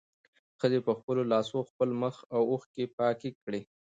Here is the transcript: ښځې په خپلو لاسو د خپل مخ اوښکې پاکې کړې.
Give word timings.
ښځې 0.59 0.79
په 0.85 0.91
خپلو 0.99 1.21
لاسو 1.31 1.57
د 1.63 1.67
خپل 1.69 1.89
مخ 2.01 2.15
اوښکې 2.51 2.85
پاکې 2.97 3.29
کړې. 3.43 3.61